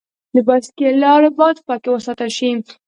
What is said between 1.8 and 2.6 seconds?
وساتل شي.